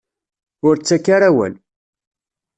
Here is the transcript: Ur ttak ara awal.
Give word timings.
Ur 0.67 0.75
ttak 0.77 1.05
ara 1.15 1.27
awal. 1.33 1.53